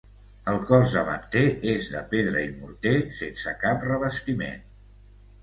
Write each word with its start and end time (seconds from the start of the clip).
El 0.51 0.55
cos 0.69 0.95
davanter 0.95 1.43
és 1.73 1.85
de 1.97 2.01
pedra 2.15 2.41
i 2.47 2.49
morter, 2.63 2.95
sense 3.19 3.55
cap 3.67 3.87
revestiment. 3.93 4.67